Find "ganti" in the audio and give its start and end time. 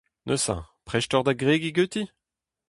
1.77-2.01